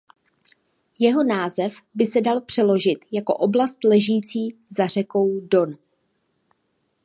[0.99, 5.77] Jeho název by se dal přeložit jako oblast ležící za řekou Don.